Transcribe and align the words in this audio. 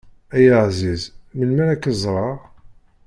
Ay 0.35 0.47
aεziz 0.57 1.03
melmi 1.37 1.61
ara 1.63 1.81
k-ẓreɣ. 1.83 2.37